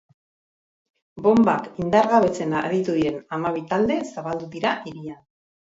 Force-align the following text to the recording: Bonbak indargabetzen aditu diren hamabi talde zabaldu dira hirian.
Bonbak 1.27 1.69
indargabetzen 1.85 2.57
aditu 2.65 2.99
diren 2.99 3.23
hamabi 3.37 3.65
talde 3.75 4.01
zabaldu 4.15 4.53
dira 4.57 4.79
hirian. 4.89 5.27